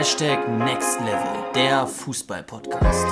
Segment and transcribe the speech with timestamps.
[0.00, 3.04] Hashtag Next Level, der Fußball-Podcast.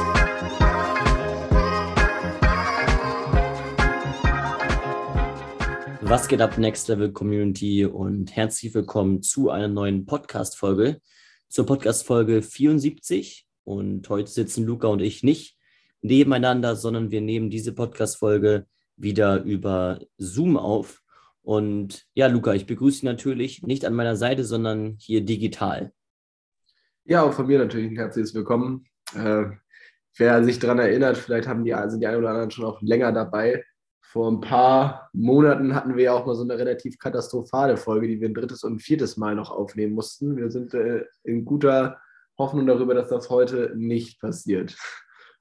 [6.01, 11.03] Was geht ab, Next Level Community und herzlich willkommen zu einer neuen Podcast-Folge,
[11.51, 13.47] zur Podcast-Folge 74.
[13.65, 15.59] Und heute sitzen Luca und ich nicht
[16.01, 18.65] nebeneinander, sondern wir nehmen diese Podcast-Folge
[18.97, 21.03] wieder über Zoom auf.
[21.43, 25.93] Und ja, Luca, ich begrüße dich natürlich nicht an meiner Seite, sondern hier digital.
[27.11, 28.85] Ja, auch von mir natürlich ein herzliches Willkommen.
[29.15, 29.45] Äh,
[30.19, 33.13] wer sich daran erinnert, vielleicht haben die, sind die einen oder anderen schon auch länger
[33.13, 33.65] dabei.
[34.03, 38.21] Vor ein paar Monaten hatten wir ja auch mal so eine relativ katastrophale Folge, die
[38.21, 40.37] wir ein drittes und ein viertes Mal noch aufnehmen mussten.
[40.37, 41.97] Wir sind äh, in guter
[42.37, 44.77] Hoffnung darüber, dass das heute nicht passiert.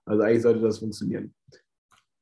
[0.05, 1.36] Also eigentlich sollte das funktionieren.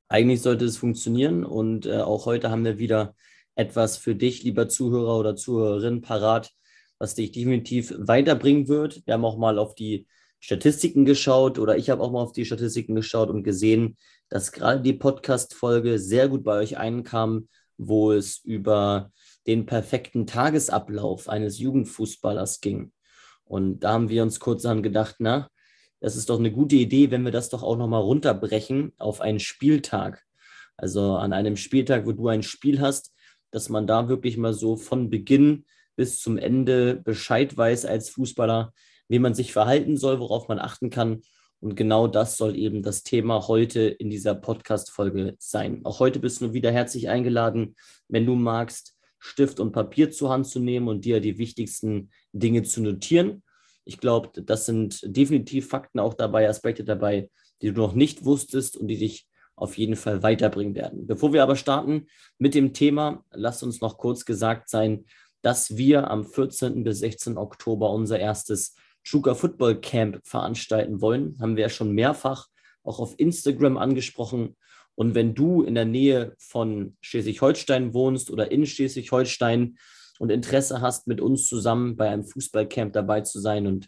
[0.10, 3.14] Eigentlich sollte es funktionieren und äh, auch heute haben wir wieder
[3.54, 6.52] etwas für dich, lieber Zuhörer oder Zuhörerin, parat,
[7.00, 9.06] was dich definitiv weiterbringen wird.
[9.06, 10.08] Wir haben auch mal auf die
[10.40, 13.98] Statistiken geschaut oder ich habe auch mal auf die Statistiken geschaut und gesehen,
[14.30, 17.48] dass gerade die Podcast-Folge sehr gut bei euch einkam,
[17.78, 19.12] wo es über
[19.48, 22.92] den perfekten Tagesablauf eines Jugendfußballers ging.
[23.44, 25.50] Und da haben wir uns kurzerhand gedacht, na,
[26.00, 29.40] das ist doch eine gute Idee, wenn wir das doch auch nochmal runterbrechen auf einen
[29.40, 30.24] Spieltag.
[30.78, 33.14] Also an einem Spieltag, wo du ein Spiel hast,
[33.52, 38.74] dass man da wirklich mal so von Beginn bis zum Ende Bescheid weiß als Fußballer,
[39.08, 41.22] wie man sich verhalten soll, worauf man achten kann.
[41.60, 45.82] Und genau das soll eben das Thema heute in dieser Podcast-Folge sein.
[45.84, 47.76] Auch heute bist du wieder herzlich eingeladen,
[48.08, 52.64] wenn du magst, Stift und Papier zur Hand zu nehmen und dir die wichtigsten Dinge
[52.64, 53.42] zu notieren.
[53.84, 57.30] Ich glaube, das sind definitiv Fakten auch dabei, Aspekte dabei,
[57.62, 61.08] die du noch nicht wusstest und die dich auf jeden Fall weiterbringen werden.
[61.08, 62.08] Bevor wir aber starten
[62.38, 65.06] mit dem Thema, lasst uns noch kurz gesagt sein,
[65.46, 66.84] dass wir am 14.
[66.84, 67.38] bis 16.
[67.38, 68.74] Oktober unser erstes
[69.04, 71.38] Chuka Football Camp veranstalten wollen.
[71.40, 72.48] Haben wir ja schon mehrfach
[72.84, 74.56] auch auf Instagram angesprochen.
[74.96, 79.78] Und wenn du in der Nähe von Schleswig-Holstein wohnst oder in Schleswig-Holstein
[80.18, 83.88] und Interesse hast, mit uns zusammen bei einem Fußballcamp dabei zu sein und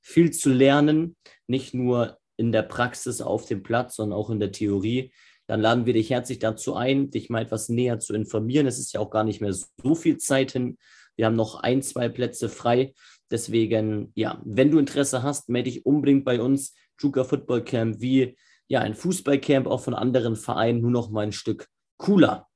[0.00, 1.14] viel zu lernen,
[1.46, 5.12] nicht nur in der Praxis auf dem Platz, sondern auch in der Theorie,
[5.46, 8.66] dann laden wir dich herzlich dazu ein, dich mal etwas näher zu informieren.
[8.66, 10.78] Es ist ja auch gar nicht mehr so viel Zeit hin.
[11.16, 12.94] Wir haben noch ein, zwei Plätze frei.
[13.30, 16.74] Deswegen, ja, wenn du Interesse hast, melde dich unbedingt bei uns.
[17.00, 18.36] Juka Football Camp, wie
[18.68, 21.68] ja, ein Fußballcamp auch von anderen Vereinen, nur noch mal ein Stück
[21.98, 22.48] cooler.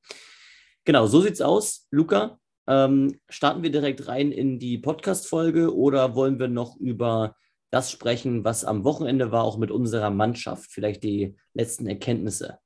[0.84, 1.86] Genau, so sieht's aus.
[1.90, 7.36] Luca, ähm, starten wir direkt rein in die Podcast-Folge oder wollen wir noch über
[7.70, 10.70] das sprechen, was am Wochenende war, auch mit unserer Mannschaft?
[10.70, 12.58] Vielleicht die letzten Erkenntnisse.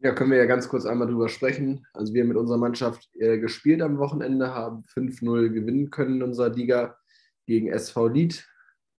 [0.00, 1.84] Ja, können wir ja ganz kurz einmal drüber sprechen.
[1.92, 6.22] Also wir haben mit unserer Mannschaft äh, gespielt am Wochenende, haben 5-0 gewinnen können in
[6.22, 6.96] unserer Liga
[7.46, 8.46] gegen SV Lied.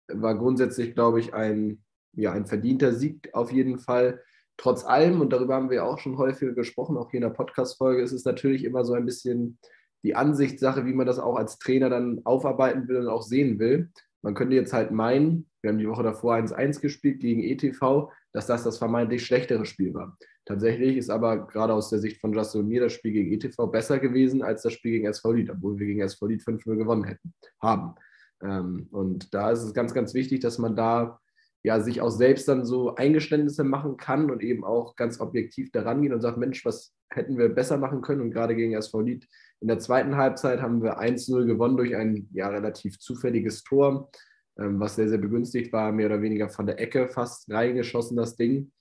[0.09, 1.83] War grundsätzlich, glaube ich, ein,
[2.13, 4.21] ja, ein verdienter Sieg auf jeden Fall.
[4.57, 8.01] Trotz allem, und darüber haben wir auch schon häufiger gesprochen, auch hier in der Podcast-Folge,
[8.01, 9.57] ist es natürlich immer so ein bisschen
[10.03, 13.89] die Ansichtssache, wie man das auch als Trainer dann aufarbeiten will und auch sehen will.
[14.21, 18.47] Man könnte jetzt halt meinen, wir haben die Woche davor 1-1 gespielt gegen ETV, dass
[18.47, 20.17] das das vermeintlich schlechtere Spiel war.
[20.45, 23.99] Tatsächlich ist aber gerade aus der Sicht von Justin mir das Spiel gegen ETV besser
[23.99, 27.33] gewesen als das Spiel gegen SV Lied, obwohl wir gegen SV Lied 5-0 gewonnen hätten,
[27.61, 27.95] haben.
[28.41, 31.19] Ähm, und da ist es ganz, ganz wichtig, dass man da
[31.61, 36.01] ja, sich auch selbst dann so Eingeständnisse machen kann und eben auch ganz objektiv daran
[36.01, 38.21] gehen und sagt, Mensch, was hätten wir besser machen können?
[38.21, 39.27] Und gerade gegen SV Lied
[39.59, 44.09] in der zweiten Halbzeit haben wir 1-0 gewonnen durch ein ja, relativ zufälliges Tor,
[44.59, 48.71] was sehr, sehr begünstigt war, mehr oder weniger von der Ecke fast reingeschossen, das Ding.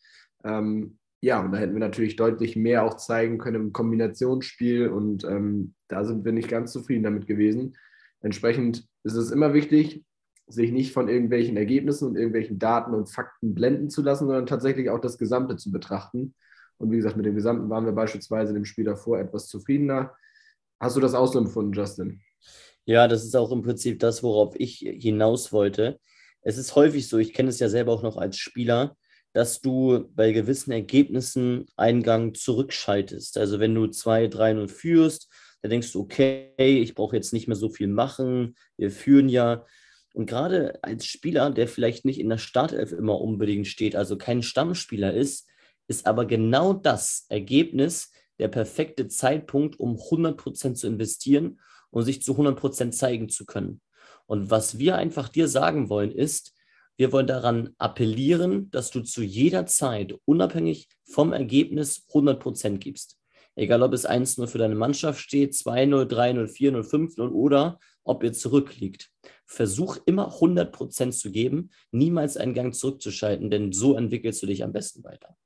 [0.45, 5.25] Ähm, ja, und da hätten wir natürlich deutlich mehr auch zeigen können im Kombinationsspiel und
[5.25, 7.77] ähm, da sind wir nicht ganz zufrieden damit gewesen.
[8.21, 10.05] Entsprechend ist es immer wichtig,
[10.47, 14.91] sich nicht von irgendwelchen Ergebnissen und irgendwelchen Daten und Fakten blenden zu lassen, sondern tatsächlich
[14.91, 16.35] auch das Gesamte zu betrachten.
[16.79, 20.15] Und wie gesagt, mit dem Gesamten waren wir beispielsweise im Spiel davor etwas zufriedener.
[20.81, 22.21] Hast du das auch so empfunden, Justin?
[22.89, 26.01] Ja, das ist auch im Prinzip das, worauf ich hinaus wollte.
[26.41, 28.97] Es ist häufig so, ich kenne es ja selber auch noch als Spieler,
[29.35, 33.37] dass du bei gewissen Ergebnissen einen Gang zurückschaltest.
[33.37, 35.31] Also wenn du 2-3-0 führst,
[35.61, 39.67] dann denkst du, okay, ich brauche jetzt nicht mehr so viel machen, wir führen ja.
[40.15, 44.43] Und gerade als Spieler, der vielleicht nicht in der Startelf immer unbedingt steht, also kein
[44.43, 45.47] Stammspieler ist,
[45.89, 52.35] ist aber genau das Ergebnis der perfekte Zeitpunkt, um 100% zu investieren und sich zu
[52.35, 53.81] 100% zeigen zu können.
[54.27, 56.55] Und was wir einfach dir sagen wollen, ist,
[56.97, 63.17] wir wollen daran appellieren, dass du zu jeder Zeit, unabhängig vom Ergebnis, 100 Prozent gibst.
[63.55, 68.33] Egal, ob es 1-0 für deine Mannschaft steht, 2-0, 3-0, 4-0, 5-0 oder ob ihr
[68.33, 69.11] zurückliegt.
[69.47, 74.73] Versuch immer 100% zu geben, niemals einen Gang zurückzuschalten, denn so entwickelst du dich am
[74.73, 75.37] besten weiter.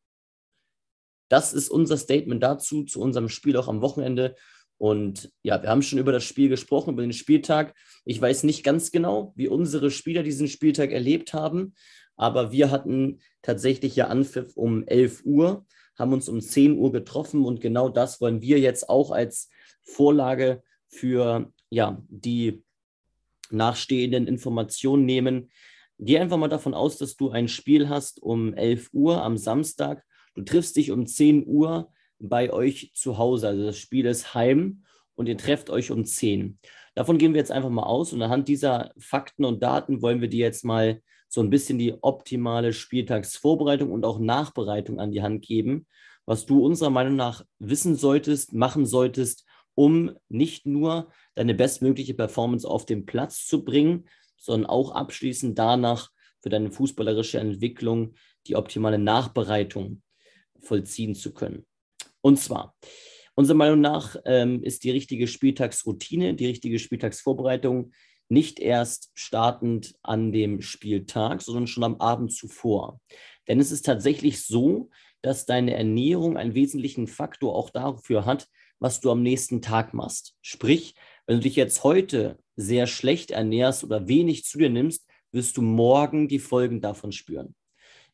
[1.28, 4.36] Das ist unser Statement dazu, zu unserem Spiel auch am Wochenende.
[4.82, 7.72] Und ja, wir haben schon über das Spiel gesprochen, über den Spieltag.
[8.04, 11.74] Ich weiß nicht ganz genau, wie unsere Spieler diesen Spieltag erlebt haben,
[12.16, 15.64] aber wir hatten tatsächlich ja Anpfiff um 11 Uhr
[15.96, 19.50] haben uns um 10 Uhr getroffen und genau das wollen wir jetzt auch als
[19.82, 22.64] Vorlage für ja, die
[23.50, 25.52] nachstehenden Informationen nehmen.
[26.00, 30.02] Geh einfach mal davon aus, dass du ein Spiel hast um 11 Uhr am Samstag.
[30.34, 31.92] Du triffst dich um 10 Uhr
[32.28, 33.48] bei euch zu Hause.
[33.48, 34.84] Also das Spiel ist heim
[35.14, 36.58] und ihr trefft euch um 10.
[36.94, 40.28] Davon gehen wir jetzt einfach mal aus und anhand dieser Fakten und Daten wollen wir
[40.28, 45.42] dir jetzt mal so ein bisschen die optimale Spieltagsvorbereitung und auch Nachbereitung an die Hand
[45.42, 45.86] geben,
[46.26, 52.68] was du unserer Meinung nach wissen solltest, machen solltest, um nicht nur deine bestmögliche Performance
[52.68, 54.04] auf den Platz zu bringen,
[54.36, 56.10] sondern auch abschließend danach
[56.42, 58.14] für deine fußballerische Entwicklung
[58.46, 60.02] die optimale Nachbereitung
[60.60, 61.64] vollziehen zu können.
[62.22, 62.74] Und zwar,
[63.34, 67.92] unserer Meinung nach ähm, ist die richtige Spieltagsroutine, die richtige Spieltagsvorbereitung
[68.28, 73.00] nicht erst startend an dem Spieltag, sondern schon am Abend zuvor.
[73.46, 74.88] Denn es ist tatsächlich so,
[75.20, 78.48] dass deine Ernährung einen wesentlichen Faktor auch dafür hat,
[78.78, 80.34] was du am nächsten Tag machst.
[80.40, 80.94] Sprich,
[81.26, 85.62] wenn du dich jetzt heute sehr schlecht ernährst oder wenig zu dir nimmst, wirst du
[85.62, 87.54] morgen die Folgen davon spüren.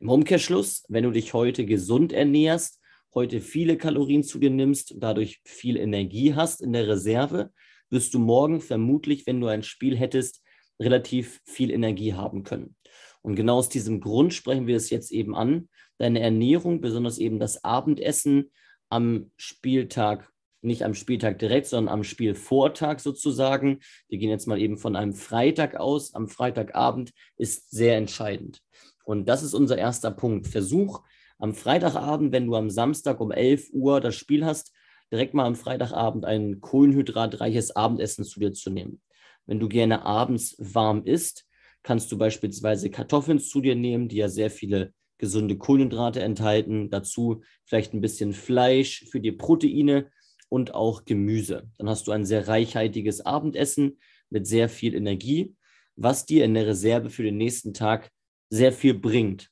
[0.01, 2.81] Im Umkehrschluss, wenn du dich heute gesund ernährst,
[3.15, 7.51] heute viele Kalorien zu dir nimmst dadurch viel Energie hast in der Reserve,
[7.91, 10.43] wirst du morgen vermutlich, wenn du ein Spiel hättest,
[10.81, 12.77] relativ viel Energie haben können.
[13.23, 15.69] Und genau aus diesem Grund sprechen wir es jetzt eben an.
[15.99, 18.51] Deine Ernährung, besonders eben das Abendessen
[18.89, 23.81] am Spieltag, nicht am Spieltag direkt, sondern am Spielvortag sozusagen.
[24.09, 26.15] Wir gehen jetzt mal eben von einem Freitag aus.
[26.15, 28.63] Am Freitagabend ist sehr entscheidend.
[29.05, 30.47] Und das ist unser erster Punkt.
[30.47, 31.03] Versuch
[31.39, 34.73] am Freitagabend, wenn du am Samstag um 11 Uhr das Spiel hast,
[35.13, 39.01] direkt mal am Freitagabend ein kohlenhydratreiches Abendessen zu dir zu nehmen.
[39.47, 41.47] Wenn du gerne abends warm isst,
[41.83, 46.91] kannst du beispielsweise Kartoffeln zu dir nehmen, die ja sehr viele gesunde Kohlenhydrate enthalten.
[46.91, 50.11] Dazu vielleicht ein bisschen Fleisch für die Proteine
[50.49, 51.71] und auch Gemüse.
[51.79, 53.99] Dann hast du ein sehr reichhaltiges Abendessen
[54.31, 55.55] mit sehr viel Energie,
[55.97, 58.11] was dir in der Reserve für den nächsten Tag
[58.51, 59.51] sehr viel bringt.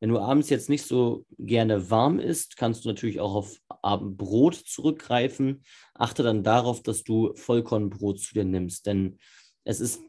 [0.00, 4.54] Wenn du abends jetzt nicht so gerne warm isst, kannst du natürlich auch auf Abendbrot
[4.54, 5.62] zurückgreifen.
[5.94, 9.18] Achte dann darauf, dass du Vollkornbrot zu dir nimmst, denn
[9.64, 10.02] es ist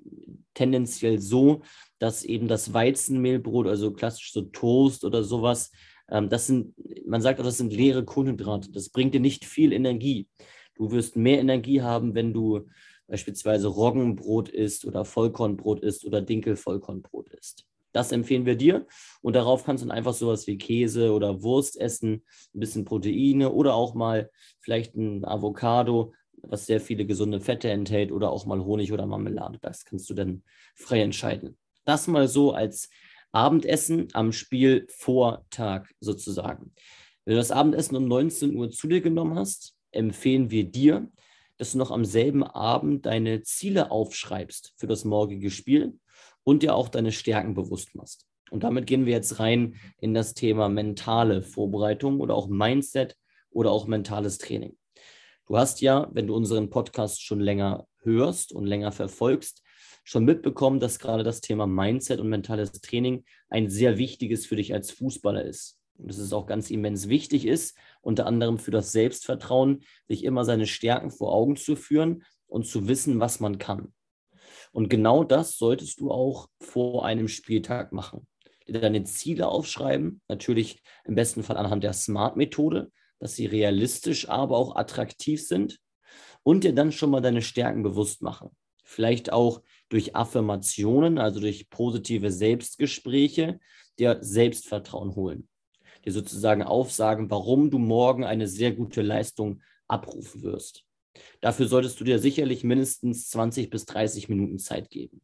[0.54, 1.62] tendenziell so,
[2.00, 5.72] dass eben das Weizenmehlbrot, also klassisch so Toast oder sowas,
[6.10, 6.76] ähm, das sind,
[7.08, 8.72] man sagt auch, das sind leere Kohlenhydrate.
[8.72, 10.28] Das bringt dir nicht viel Energie.
[10.76, 12.68] Du wirst mehr Energie haben, wenn du
[13.08, 17.66] beispielsweise Roggenbrot isst oder Vollkornbrot isst oder Dinkelvollkornbrot isst.
[17.96, 18.86] Das empfehlen wir dir.
[19.22, 23.54] Und darauf kannst du dann einfach sowas wie Käse oder Wurst essen, ein bisschen Proteine
[23.54, 28.66] oder auch mal vielleicht ein Avocado, was sehr viele gesunde Fette enthält oder auch mal
[28.66, 29.60] Honig oder Marmelade.
[29.62, 30.44] Das kannst du dann
[30.76, 31.58] frei entscheiden.
[31.86, 32.90] Das mal so als
[33.32, 36.74] Abendessen am Spielvortag sozusagen.
[37.24, 41.10] Wenn du das Abendessen um 19 Uhr zu dir genommen hast, empfehlen wir dir,
[41.56, 45.98] dass du noch am selben Abend deine Ziele aufschreibst für das morgige Spiel
[46.46, 48.26] und dir auch deine Stärken bewusst machst.
[48.52, 53.18] Und damit gehen wir jetzt rein in das Thema mentale Vorbereitung oder auch Mindset
[53.50, 54.78] oder auch mentales Training.
[55.48, 59.64] Du hast ja, wenn du unseren Podcast schon länger hörst und länger verfolgst,
[60.04, 64.74] schon mitbekommen, dass gerade das Thema Mindset und mentales Training ein sehr wichtiges für dich
[64.74, 65.80] als Fußballer ist.
[65.98, 70.46] Und dass es auch ganz immens wichtig ist, unter anderem für das Selbstvertrauen, sich immer
[70.46, 73.95] seine Stärken vor Augen zu führen und zu wissen, was man kann.
[74.76, 78.28] Und genau das solltest du auch vor einem Spieltag machen.
[78.68, 84.76] Deine Ziele aufschreiben, natürlich im besten Fall anhand der SMART-Methode, dass sie realistisch, aber auch
[84.76, 85.80] attraktiv sind
[86.44, 88.50] und dir dann schon mal deine Stärken bewusst machen.
[88.84, 93.62] Vielleicht auch durch Affirmationen, also durch positive Selbstgespräche,
[93.98, 95.48] dir Selbstvertrauen holen.
[96.04, 100.85] Dir sozusagen aufsagen, warum du morgen eine sehr gute Leistung abrufen wirst.
[101.42, 105.22] Dafür solltest du dir sicherlich mindestens 20 bis 30 Minuten Zeit geben.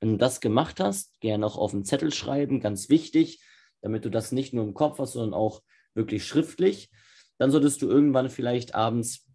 [0.00, 3.40] Wenn du das gemacht hast, gerne auch auf den Zettel schreiben, ganz wichtig,
[3.82, 5.62] damit du das nicht nur im Kopf hast, sondern auch
[5.94, 6.90] wirklich schriftlich.
[7.38, 9.26] Dann solltest du irgendwann vielleicht abends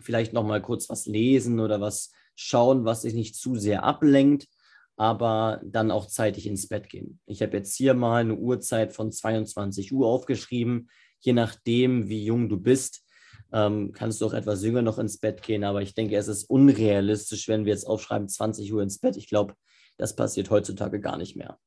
[0.00, 4.46] vielleicht noch mal kurz was lesen oder was schauen, was dich nicht zu sehr ablenkt,
[4.96, 7.20] aber dann auch zeitig ins Bett gehen.
[7.26, 12.48] Ich habe jetzt hier mal eine Uhrzeit von 22 Uhr aufgeschrieben, je nachdem, wie jung
[12.48, 13.04] du bist
[13.52, 15.64] ähm, kannst du auch etwas jünger noch ins Bett gehen.
[15.64, 19.16] Aber ich denke, es ist unrealistisch, wenn wir jetzt aufschreiben, 20 Uhr ins Bett.
[19.16, 19.54] Ich glaube,
[19.96, 21.58] das passiert heutzutage gar nicht mehr.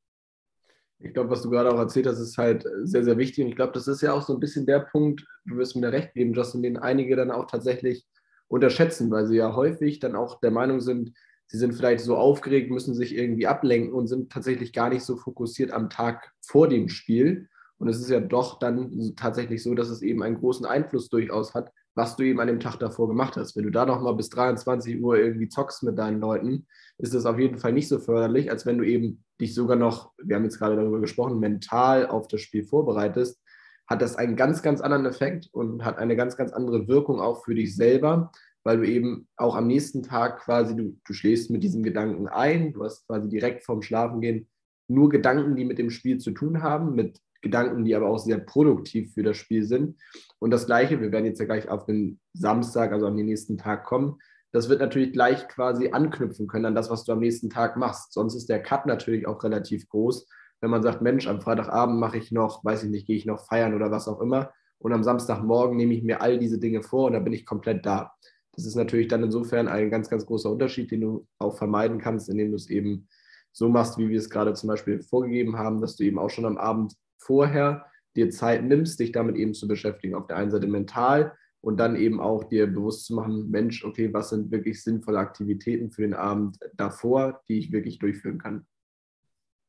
[1.04, 3.44] Ich glaube, was du gerade auch erzählt hast, ist halt sehr, sehr wichtig.
[3.44, 5.90] Und ich glaube, das ist ja auch so ein bisschen der Punkt, du wirst mir
[5.90, 8.06] recht geben, Justin, den einige dann auch tatsächlich
[8.46, 11.12] unterschätzen, weil sie ja häufig dann auch der Meinung sind,
[11.46, 15.16] sie sind vielleicht so aufgeregt, müssen sich irgendwie ablenken und sind tatsächlich gar nicht so
[15.16, 17.48] fokussiert am Tag vor dem Spiel.
[17.82, 21.52] Und es ist ja doch dann tatsächlich so, dass es eben einen großen Einfluss durchaus
[21.52, 23.56] hat, was du eben an dem Tag davor gemacht hast.
[23.56, 27.40] Wenn du da nochmal bis 23 Uhr irgendwie zockst mit deinen Leuten, ist das auf
[27.40, 30.60] jeden Fall nicht so förderlich, als wenn du eben dich sogar noch, wir haben jetzt
[30.60, 33.42] gerade darüber gesprochen, mental auf das Spiel vorbereitest,
[33.88, 37.42] hat das einen ganz, ganz anderen Effekt und hat eine ganz, ganz andere Wirkung auch
[37.44, 38.30] für dich selber,
[38.62, 42.74] weil du eben auch am nächsten Tag quasi, du, du schläfst mit diesem Gedanken ein,
[42.74, 44.48] du hast quasi direkt vorm Schlafengehen
[44.86, 48.38] nur Gedanken, die mit dem Spiel zu tun haben, mit Gedanken, die aber auch sehr
[48.38, 50.00] produktiv für das Spiel sind.
[50.38, 53.84] Und das Gleiche, wir werden jetzt ja gleich auf den Samstag, also am nächsten Tag
[53.84, 54.18] kommen,
[54.52, 58.12] das wird natürlich gleich quasi anknüpfen können an das, was du am nächsten Tag machst.
[58.12, 60.28] Sonst ist der Cut natürlich auch relativ groß.
[60.60, 63.46] Wenn man sagt, Mensch, am Freitagabend mache ich noch, weiß ich nicht, gehe ich noch
[63.46, 64.52] feiern oder was auch immer.
[64.78, 67.86] Und am Samstagmorgen nehme ich mir all diese Dinge vor und dann bin ich komplett
[67.86, 68.12] da.
[68.52, 72.28] Das ist natürlich dann insofern ein ganz, ganz großer Unterschied, den du auch vermeiden kannst,
[72.28, 73.08] indem du es eben
[73.52, 76.44] so machst, wie wir es gerade zum Beispiel vorgegeben haben, dass du eben auch schon
[76.44, 77.86] am Abend vorher
[78.16, 80.14] dir Zeit nimmst, dich damit eben zu beschäftigen.
[80.14, 84.12] Auf der einen Seite mental und dann eben auch dir bewusst zu machen, Mensch, okay,
[84.12, 88.66] was sind wirklich sinnvolle Aktivitäten für den Abend davor, die ich wirklich durchführen kann.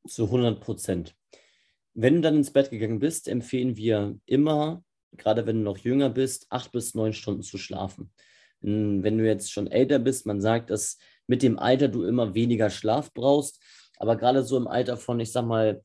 [0.08, 1.16] Zu 100 Prozent.
[1.94, 4.84] Wenn du dann ins Bett gegangen bist, empfehlen wir immer,
[5.16, 8.12] gerade wenn du noch jünger bist, acht bis neun Stunden zu schlafen.
[8.62, 12.70] Wenn du jetzt schon älter bist, man sagt, dass mit dem Alter du immer weniger
[12.70, 13.62] Schlaf brauchst,
[13.98, 15.84] aber gerade so im Alter von, ich sag mal,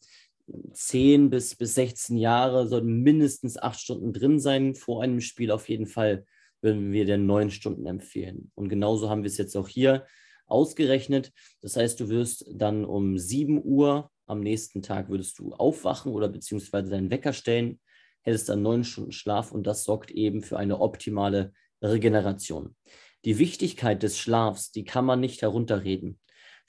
[0.73, 4.75] 10 bis, bis 16 Jahre sollten mindestens acht Stunden drin sein.
[4.75, 6.25] Vor einem Spiel auf jeden Fall
[6.61, 8.51] würden wir dir neun Stunden empfehlen.
[8.55, 10.07] Und genauso haben wir es jetzt auch hier
[10.47, 11.33] ausgerechnet.
[11.61, 16.29] Das heißt, du wirst dann um 7 Uhr am nächsten Tag würdest du aufwachen oder
[16.29, 17.81] beziehungsweise deinen Wecker stellen,
[18.23, 21.53] hättest dann neun Stunden Schlaf und das sorgt eben für eine optimale
[21.83, 22.77] Regeneration.
[23.25, 26.21] Die Wichtigkeit des Schlafs, die kann man nicht herunterreden.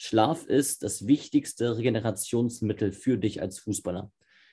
[0.02, 4.10] Schlaf ist das wichtigste Regenerationsmittel für dich als Fußballer.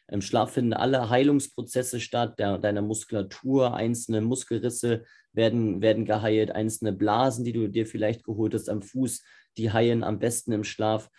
[0.08, 6.92] Im Schlaf finden alle Heilungsprozesse statt, der, deiner Muskulatur, einzelne Muskelrisse werden, werden geheilt, einzelne
[6.92, 9.22] Blasen, die du dir vielleicht geholt hast am Fuß,
[9.56, 11.10] die heilen am besten im Schlaf.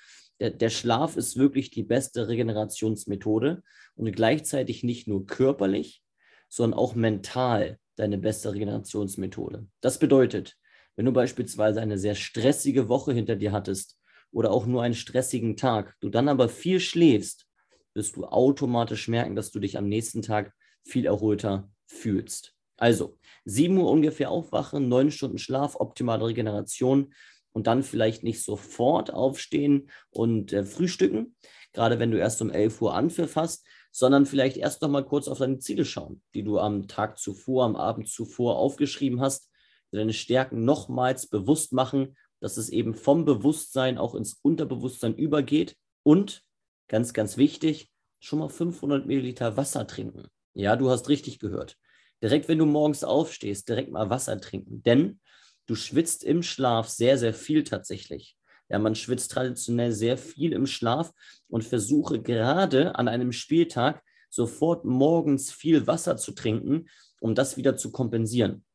[0.42, 3.64] Der, der Schlaf ist wirklich die beste Regenerationsmethode
[3.96, 6.04] und gleichzeitig nicht nur körperlich,
[6.50, 9.68] sondern auch mental deine beste Regenerationsmethode.
[9.80, 10.58] Das bedeutet,
[10.98, 13.97] wenn du beispielsweise eine sehr stressige Woche hinter dir hattest,
[14.32, 17.48] oder auch nur einen stressigen Tag, du dann aber viel schläfst,
[17.94, 20.54] wirst du automatisch merken, dass du dich am nächsten Tag
[20.84, 22.54] viel erholter fühlst.
[22.78, 27.14] Also 7 Uhr ungefähr aufwachen, 9 Stunden Schlaf, optimale Regeneration
[27.54, 31.36] und dann vielleicht nicht sofort aufstehen und äh, frühstücken,
[31.74, 35.28] gerade wenn du erst um 11 Uhr Anpfiff hast, sondern vielleicht erst noch mal kurz
[35.28, 39.50] auf deine Ziele schauen, die du am Tag zuvor, am Abend zuvor aufgeschrieben hast,
[39.92, 46.44] deine Stärken nochmals bewusst machen dass es eben vom Bewusstsein auch ins Unterbewusstsein übergeht und
[46.88, 50.28] ganz, ganz wichtig, schon mal 500 Milliliter Wasser trinken.
[50.54, 51.78] Ja, du hast richtig gehört.
[52.22, 55.20] Direkt, wenn du morgens aufstehst, direkt mal Wasser trinken, denn
[55.68, 58.38] du schwitzt im Schlaf sehr, sehr viel tatsächlich.
[58.70, 61.12] Ja, man schwitzt traditionell sehr viel im Schlaf
[61.48, 66.90] und versuche gerade an einem Spieltag sofort morgens viel Wasser zu trinken,
[67.22, 68.66] um das wieder zu kompensieren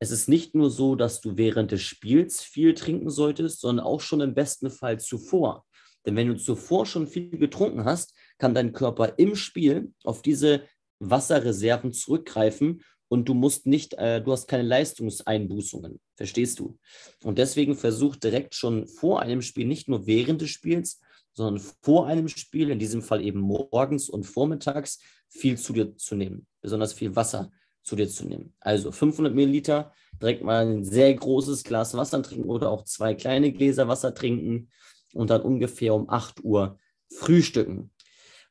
[0.00, 4.00] es ist nicht nur so, dass du während des Spiels viel trinken solltest, sondern auch
[4.00, 5.64] schon im besten Fall zuvor.
[6.06, 10.62] Denn wenn du zuvor schon viel getrunken hast, kann dein Körper im Spiel auf diese
[11.00, 15.98] Wasserreserven zurückgreifen und du musst nicht, äh, du hast keine Leistungseinbußungen.
[16.16, 16.78] Verstehst du?
[17.24, 21.00] Und deswegen versuch direkt schon vor einem Spiel, nicht nur während des Spiels,
[21.32, 26.16] sondern vor einem Spiel, in diesem Fall eben morgens und vormittags, viel zu dir zu
[26.16, 27.50] nehmen, besonders viel Wasser
[27.88, 28.54] zu dir zu nehmen.
[28.60, 33.52] Also 500 Milliliter, direkt mal ein sehr großes Glas Wasser trinken oder auch zwei kleine
[33.52, 34.70] Gläser Wasser trinken
[35.14, 36.78] und dann ungefähr um 8 Uhr
[37.10, 37.90] frühstücken.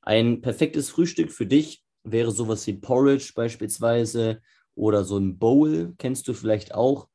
[0.01, 4.41] Ein perfektes Frühstück für dich wäre sowas wie Porridge beispielsweise
[4.75, 7.08] oder so ein Bowl, kennst du vielleicht auch.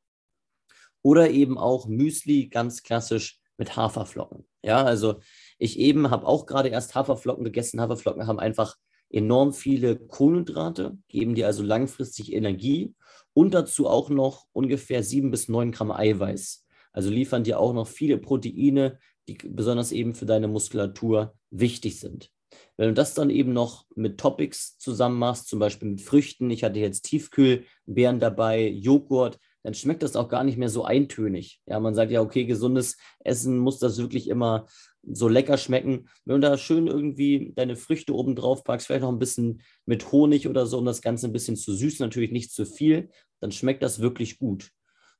[1.01, 4.45] Oder eben auch Müsli, ganz klassisch mit Haferflocken.
[4.61, 5.19] Ja, also
[5.57, 7.81] ich eben habe auch gerade erst Haferflocken gegessen.
[7.81, 8.77] Haferflocken haben einfach
[9.13, 12.93] enorm viele Kohlenhydrate, geben dir also langfristig Energie
[13.33, 16.65] und dazu auch noch ungefähr sieben bis neun Gramm Eiweiß.
[16.91, 22.29] Also liefern dir auch noch viele Proteine, die besonders eben für deine Muskulatur wichtig sind.
[22.77, 26.63] Wenn du das dann eben noch mit Topics zusammen machst, zum Beispiel mit Früchten, ich
[26.63, 31.61] hatte jetzt Tiefkühlbeeren dabei, Joghurt, dann schmeckt das auch gar nicht mehr so eintönig.
[31.65, 34.67] Ja, man sagt ja, okay, gesundes Essen muss das wirklich immer
[35.03, 36.09] so lecker schmecken.
[36.25, 40.11] Wenn du da schön irgendwie deine Früchte oben drauf packst, vielleicht noch ein bisschen mit
[40.11, 43.51] Honig oder so, um das Ganze ein bisschen zu süßen, natürlich nicht zu viel, dann
[43.51, 44.71] schmeckt das wirklich gut.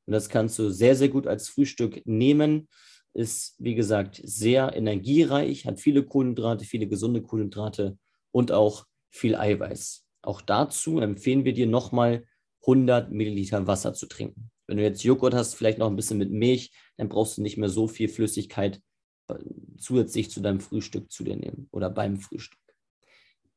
[0.05, 2.67] Und das kannst du sehr, sehr gut als Frühstück nehmen.
[3.13, 7.97] Ist, wie gesagt, sehr energiereich, hat viele Kohlenhydrate, viele gesunde Kohlenhydrate
[8.31, 10.05] und auch viel Eiweiß.
[10.23, 12.25] Auch dazu empfehlen wir dir nochmal
[12.63, 14.49] 100 Milliliter Wasser zu trinken.
[14.67, 17.57] Wenn du jetzt Joghurt hast, vielleicht noch ein bisschen mit Milch, dann brauchst du nicht
[17.57, 18.81] mehr so viel Flüssigkeit
[19.27, 19.35] äh,
[19.77, 22.59] zusätzlich zu deinem Frühstück zu dir nehmen oder beim Frühstück.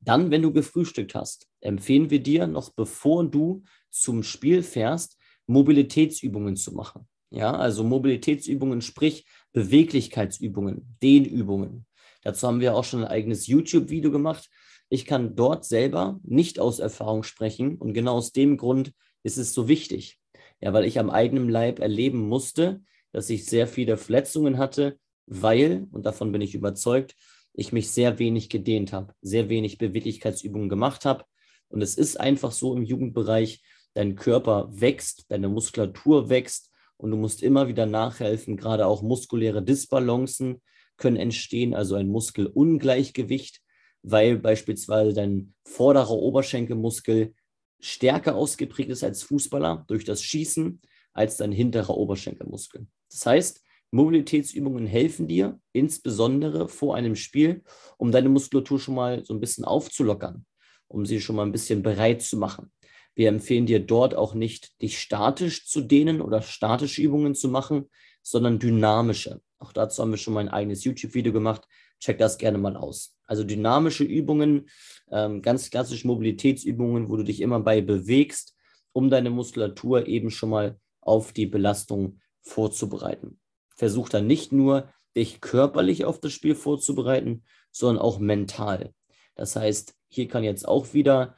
[0.01, 6.57] Dann, wenn du gefrühstückt hast, empfehlen wir dir noch, bevor du zum Spiel fährst, Mobilitätsübungen
[6.57, 7.09] zu machen.
[7.31, 11.87] Ja, also Mobilitätsübungen, sprich Beweglichkeitsübungen, Dehnübungen.
[12.23, 14.49] Dazu haben wir auch schon ein eigenes YouTube-Video gemacht.
[14.88, 19.52] Ich kann dort selber nicht aus Erfahrung sprechen und genau aus dem Grund ist es
[19.52, 20.19] so wichtig.
[20.61, 25.87] Ja, weil ich am eigenen Leib erleben musste, dass ich sehr viele Verletzungen hatte, weil,
[25.90, 27.14] und davon bin ich überzeugt,
[27.52, 31.25] ich mich sehr wenig gedehnt habe, sehr wenig Beweglichkeitsübungen gemacht habe.
[31.69, 33.62] Und es ist einfach so im Jugendbereich,
[33.95, 38.57] dein Körper wächst, deine Muskulatur wächst und du musst immer wieder nachhelfen.
[38.57, 40.62] Gerade auch muskuläre Disbalancen
[40.97, 43.62] können entstehen, also ein Muskelungleichgewicht
[44.03, 47.35] weil beispielsweise dein vorderer Oberschenkelmuskel
[47.81, 50.81] stärker ausgeprägt ist als Fußballer durch das Schießen
[51.12, 52.87] als dein hinterer Oberschenkelmuskel.
[53.11, 57.62] Das heißt, Mobilitätsübungen helfen dir insbesondere vor einem Spiel,
[57.97, 60.45] um deine Muskulatur schon mal so ein bisschen aufzulockern,
[60.88, 62.71] um sie schon mal ein bisschen bereit zu machen.
[63.15, 67.88] Wir empfehlen dir dort auch nicht, dich statisch zu dehnen oder statische Übungen zu machen,
[68.23, 69.41] sondern dynamische.
[69.59, 71.67] Auch dazu haben wir schon mal ein eigenes YouTube-Video gemacht.
[71.99, 73.16] Check das gerne mal aus.
[73.26, 74.68] Also dynamische Übungen,
[75.11, 78.54] ähm, ganz klassische Mobilitätsübungen, wo du dich immer bei bewegst,
[78.92, 83.38] um deine Muskulatur eben schon mal auf die Belastung vorzubereiten.
[83.76, 88.93] Versuch dann nicht nur, dich körperlich auf das Spiel vorzubereiten, sondern auch mental.
[89.34, 91.36] Das heißt, hier kann jetzt auch wieder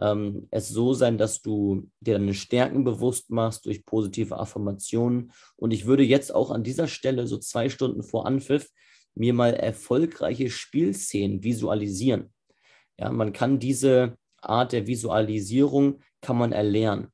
[0.00, 5.32] ähm, es so sein, dass du dir deine Stärken bewusst machst durch positive Affirmationen.
[5.56, 8.70] Und ich würde jetzt auch an dieser Stelle so zwei Stunden vor Anpfiff
[9.14, 12.32] mir mal erfolgreiche Spielszenen visualisieren.
[12.98, 17.08] Ja, man kann diese Art der Visualisierung kann man erlernen.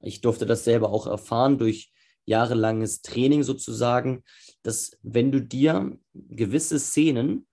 [0.00, 1.92] Ich durfte das selber auch erfahren durch
[2.26, 4.24] jahrelanges Training sozusagen,
[4.62, 7.46] dass wenn du dir gewisse Szenen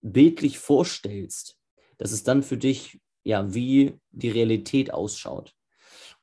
[0.00, 1.58] bildlich vorstellst,
[1.98, 5.55] dass es dann für dich ja wie die Realität ausschaut.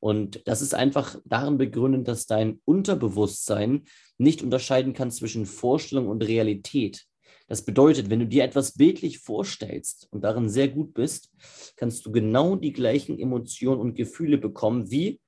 [0.03, 3.85] Und das ist einfach darin begründet, dass dein Unterbewusstsein
[4.17, 7.05] nicht unterscheiden kann zwischen Vorstellung und Realität.
[7.47, 11.31] Das bedeutet, wenn du dir etwas bildlich vorstellst und darin sehr gut bist,
[11.77, 15.21] kannst du genau die gleichen Emotionen und Gefühle bekommen, wie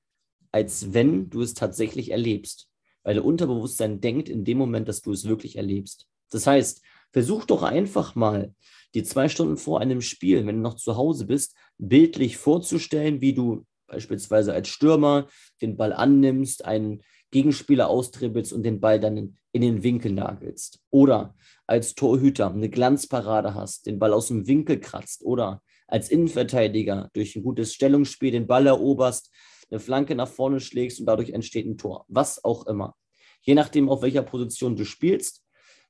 [0.52, 2.68] als wenn du es tatsächlich erlebst.
[3.02, 6.06] Weil der Unterbewusstsein denkt in dem Moment, dass du es wirklich erlebst.
[6.28, 8.54] Das heißt, versuch doch einfach mal,
[8.92, 13.32] die zwei Stunden vor einem Spiel, wenn du noch zu Hause bist, bildlich vorzustellen, wie
[13.32, 15.28] du beispielsweise als Stürmer
[15.60, 20.80] den Ball annimmst, einen Gegenspieler austribbelst und den Ball dann in den Winkel nagelst.
[20.90, 21.34] Oder
[21.66, 25.24] als Torhüter eine Glanzparade hast, den Ball aus dem Winkel kratzt.
[25.24, 29.30] Oder als Innenverteidiger durch ein gutes Stellungsspiel den Ball eroberst,
[29.70, 32.04] eine Flanke nach vorne schlägst und dadurch entsteht ein Tor.
[32.08, 32.94] Was auch immer.
[33.40, 35.42] Je nachdem, auf welcher Position du spielst,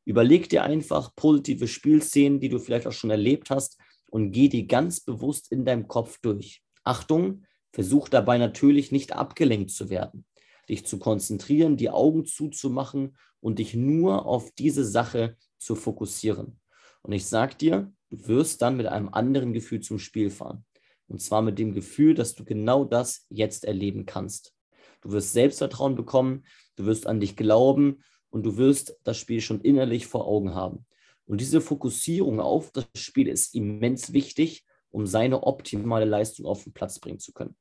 [0.04, 3.78] überleg dir einfach positive Spielszenen, die du vielleicht auch schon erlebt hast
[4.10, 6.62] und geh die ganz bewusst in deinem Kopf durch.
[6.84, 7.44] Achtung,
[7.76, 10.24] versuch dabei natürlich nicht abgelenkt zu werden
[10.68, 16.60] dich zu konzentrieren, die Augen zuzumachen und dich nur auf diese Sache zu fokussieren.
[17.02, 20.64] Und ich sage dir, du wirst dann mit einem anderen Gefühl zum Spiel fahren.
[21.08, 24.54] Und zwar mit dem Gefühl, dass du genau das jetzt erleben kannst.
[25.02, 29.60] Du wirst Selbstvertrauen bekommen, du wirst an dich glauben und du wirst das Spiel schon
[29.60, 30.84] innerlich vor Augen haben.
[31.26, 36.72] Und diese Fokussierung auf das Spiel ist immens wichtig, um seine optimale Leistung auf den
[36.72, 37.56] Platz bringen zu können.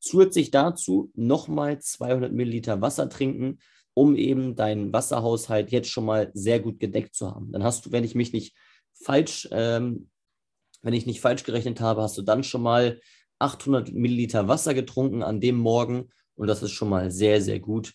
[0.00, 3.58] Zusätzlich dazu nochmal 200 Milliliter Wasser trinken,
[3.94, 7.52] um eben deinen Wasserhaushalt jetzt schon mal sehr gut gedeckt zu haben.
[7.52, 8.56] Dann hast du, wenn ich mich nicht
[8.94, 10.10] falsch, ähm,
[10.82, 13.00] wenn ich nicht falsch gerechnet habe, hast du dann schon mal
[13.38, 17.94] 800 Milliliter Wasser getrunken an dem Morgen und das ist schon mal sehr, sehr gut,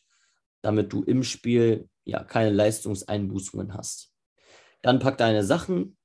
[0.61, 4.11] damit du im Spiel ja keine Leistungseinbußungen hast.
[4.81, 5.97] Dann pack deine Sachen.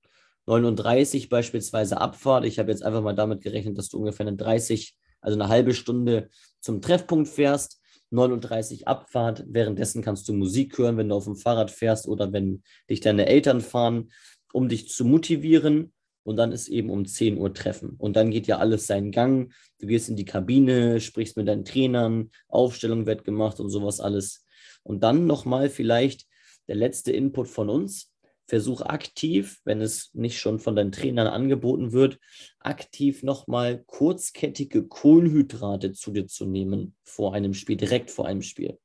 [0.46, 2.44] 39 beispielsweise Abfahrt.
[2.44, 5.74] Ich habe jetzt einfach mal damit gerechnet, dass du ungefähr eine 30 also eine halbe
[5.74, 6.28] Stunde
[6.61, 7.80] zum Treffpunkt fährst,
[8.11, 9.44] 39 Abfahrt.
[9.46, 13.26] Währenddessen kannst du Musik hören, wenn du auf dem Fahrrad fährst oder wenn dich deine
[13.26, 14.11] Eltern fahren,
[14.52, 15.92] um dich zu motivieren.
[16.22, 17.94] und dann ist eben um 10 Uhr Treffen.
[17.96, 19.52] Und dann geht ja alles seinen Gang.
[19.78, 24.44] Du gehst in die Kabine, sprichst mit deinen Trainern, Aufstellung wird gemacht und sowas alles.
[24.83, 26.26] Und dann nochmal vielleicht
[26.68, 28.12] der letzte Input von uns.
[28.50, 32.18] Versuch aktiv, wenn es nicht schon von deinen Trainern angeboten wird,
[32.58, 38.76] aktiv nochmal kurzkettige Kohlenhydrate zu dir zu nehmen vor einem Spiel, direkt vor einem Spiel.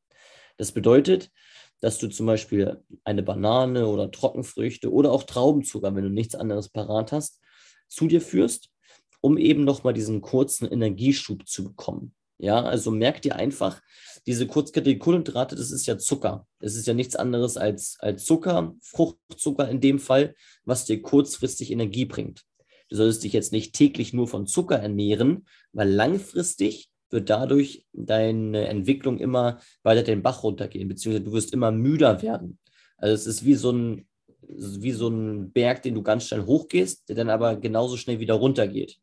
[0.57, 1.31] Das bedeutet,
[1.81, 6.69] dass du zum Beispiel eine Banane oder Trockenfrüchte oder auch Traubenzucker, wenn du nichts anderes
[6.69, 7.41] parat hast,
[7.87, 8.69] zu dir führst,
[9.19, 12.13] um eben nochmal diesen kurzen Energieschub zu bekommen.
[12.37, 13.81] Ja, also merk dir einfach,
[14.27, 16.47] diese kurzkettigen Kohlenhydrate, das ist ja Zucker.
[16.59, 21.71] Es ist ja nichts anderes als, als Zucker, Fruchtzucker in dem Fall, was dir kurzfristig
[21.71, 22.43] Energie bringt.
[22.89, 28.67] Du solltest dich jetzt nicht täglich nur von Zucker ernähren, weil langfristig wird dadurch deine
[28.67, 32.59] Entwicklung immer weiter den Bach runtergehen, beziehungsweise du wirst immer müder werden.
[32.97, 34.07] Also es ist wie so ein,
[34.47, 38.35] wie so ein Berg, den du ganz schnell hochgehst, der dann aber genauso schnell wieder
[38.35, 38.97] runtergeht.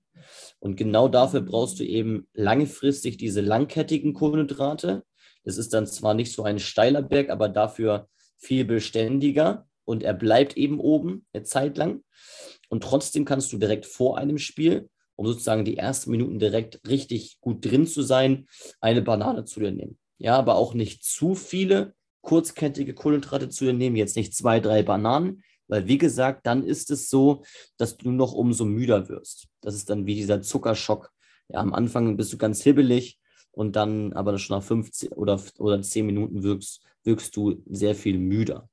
[0.59, 5.05] Und genau dafür brauchst du eben langfristig diese langkettigen Kohlenhydrate.
[5.45, 10.15] Das ist dann zwar nicht so ein steiler Berg, aber dafür viel beständiger und er
[10.15, 12.03] bleibt eben oben eine Zeit lang.
[12.69, 17.41] Und trotzdem kannst du direkt vor einem Spiel um sozusagen die ersten Minuten direkt richtig
[17.41, 18.49] gut drin zu sein,
[18.81, 19.99] eine Banane zu dir nehmen.
[20.19, 24.83] Ja, aber auch nicht zu viele kurzkettige Kohlenhydrate zu dir nehmen, jetzt nicht zwei, drei
[24.83, 27.43] Bananen, weil wie gesagt, dann ist es so,
[27.77, 29.49] dass du noch umso müder wirst.
[29.61, 31.11] Das ist dann wie dieser Zuckerschock.
[31.49, 33.19] Ja, am Anfang bist du ganz hibbelig
[33.51, 38.19] und dann aber schon nach 15 oder, oder 10 Minuten wirkst, wirkst du sehr viel
[38.19, 38.69] müder.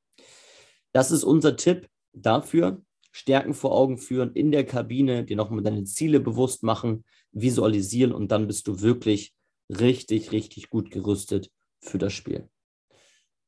[0.92, 2.82] Das ist unser Tipp dafür,
[3.12, 8.32] Stärken vor Augen führen in der Kabine, dir nochmal deine Ziele bewusst machen, visualisieren und
[8.32, 9.34] dann bist du wirklich
[9.70, 12.50] richtig, richtig gut gerüstet für das Spiel.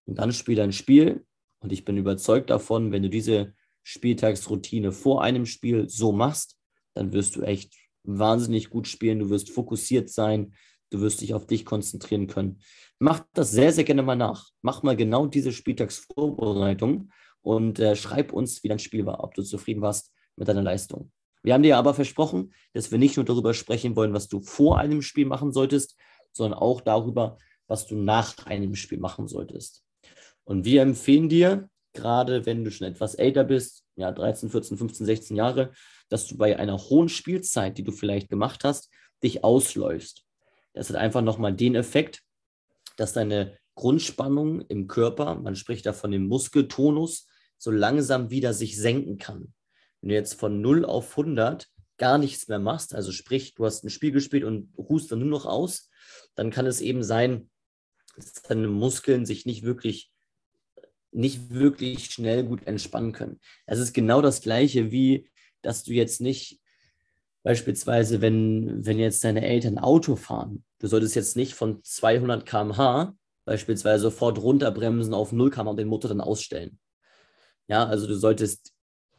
[0.06, 1.26] Und dann spiel dein Spiel
[1.60, 6.58] und ich bin überzeugt davon, wenn du diese Spieltagsroutine vor einem Spiel so machst,
[6.94, 10.54] dann wirst du echt wahnsinnig gut spielen, du wirst fokussiert sein,
[10.90, 12.60] du wirst dich auf dich konzentrieren können.
[13.00, 14.50] Mach das sehr, sehr gerne mal nach.
[14.62, 17.12] Mach mal genau diese Spieltagsvorbereitung
[17.42, 21.12] und äh, schreib uns, wie dein Spiel war, ob du zufrieden warst mit deiner Leistung.
[21.44, 24.78] Wir haben dir aber versprochen, dass wir nicht nur darüber sprechen wollen, was du vor
[24.78, 25.98] einem Spiel machen solltest,
[26.34, 27.38] sondern auch darüber,
[27.68, 29.84] was du nach einem Spiel machen solltest.
[30.44, 35.06] Und wir empfehlen dir, gerade wenn du schon etwas älter bist, ja 13, 14, 15,
[35.06, 35.72] 16 Jahre,
[36.10, 38.90] dass du bei einer hohen Spielzeit, die du vielleicht gemacht hast,
[39.24, 40.24] dich ausläufst.
[40.74, 42.22] Das hat einfach nochmal den Effekt,
[42.98, 47.28] dass deine Grundspannung im Körper, man spricht da von dem Muskeltonus,
[47.58, 49.54] so langsam wieder sich senken kann.
[50.02, 53.84] Wenn du jetzt von 0 auf 100 gar nichts mehr machst, also sprich, du hast
[53.84, 55.90] ein Spiel gespielt und ruhst dann nur noch aus,
[56.36, 57.50] dann kann es eben sein,
[58.16, 60.12] dass deine Muskeln sich nicht wirklich
[61.12, 63.40] nicht wirklich schnell gut entspannen können.
[63.66, 65.30] Es ist genau das gleiche wie,
[65.62, 66.62] dass du jetzt nicht
[67.44, 73.14] beispielsweise, wenn, wenn jetzt deine Eltern Auto fahren, du solltest jetzt nicht von 200 km/h
[73.46, 76.80] beispielsweise sofort runterbremsen auf 0 km und den Motor dann ausstellen.
[77.68, 78.74] Ja, also du solltest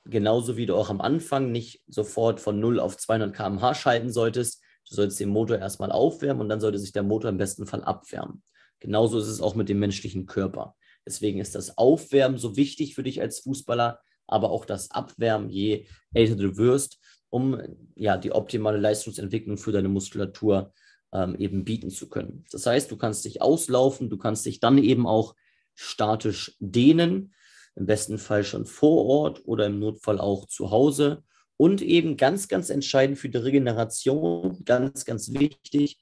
[0.05, 4.63] genauso wie du auch am Anfang nicht sofort von 0 auf 200 km/h schalten solltest,
[4.89, 7.85] du solltest den Motor erstmal aufwärmen und dann sollte sich der Motor im besten Fall
[7.85, 8.43] abwärmen.
[8.81, 10.75] Genauso ist es auch mit dem menschlichen Körper.
[11.07, 15.87] Deswegen ist das Aufwärmen so wichtig für dich als Fußballer, aber auch das Abwärmen, je
[16.15, 16.99] älter du wirst,
[17.31, 17.61] um
[17.95, 20.73] ja die optimale Leistungsentwicklung für deine Muskulatur
[21.13, 22.45] ähm, eben bieten zu können.
[22.51, 25.35] Das heißt, du kannst dich auslaufen, du kannst dich dann eben auch
[25.75, 27.33] statisch dehnen
[27.75, 31.23] im besten Fall schon vor Ort oder im Notfall auch zu Hause.
[31.57, 35.99] Und eben ganz, ganz entscheidend für die Regeneration, ganz, ganz wichtig,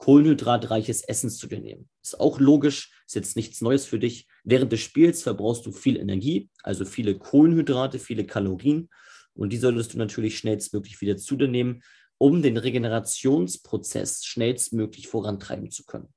[0.00, 1.88] kohlenhydratreiches Essen zu dir nehmen.
[2.02, 4.26] Ist auch logisch, ist jetzt nichts Neues für dich.
[4.44, 8.88] Während des Spiels verbrauchst du viel Energie, also viele Kohlenhydrate, viele Kalorien.
[9.34, 11.82] Und die solltest du natürlich schnellstmöglich wieder zu dir nehmen,
[12.16, 16.08] um den Regenerationsprozess schnellstmöglich vorantreiben zu können.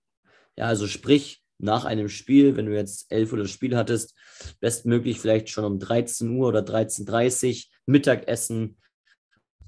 [0.58, 4.16] Ja, also sprich, nach einem Spiel, wenn du jetzt elf Uhr das Spiel hattest,
[4.62, 8.78] bestmöglich vielleicht schon um 13 Uhr oder 13.30 Uhr Mittagessen.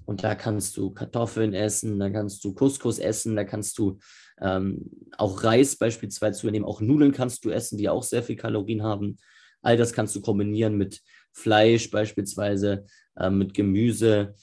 [0.06, 4.00] Und da kannst du Kartoffeln essen, da kannst du Couscous essen, da kannst du
[4.40, 8.36] ähm, auch Reis beispielsweise zu nehmen, auch Nudeln kannst du essen, die auch sehr viel
[8.36, 9.18] Kalorien haben.
[9.62, 14.36] All das kannst du kombinieren mit Fleisch beispielsweise, äh, mit Gemüse,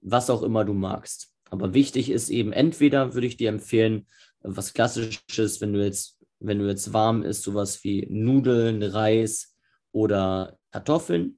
[0.00, 1.32] was auch immer du magst.
[1.50, 4.06] Aber wichtig ist eben, entweder würde ich dir empfehlen,
[4.42, 9.56] was Klassisches, wenn du jetzt wenn du jetzt warm isst, sowas wie Nudeln, Reis
[9.92, 11.37] oder Kartoffeln.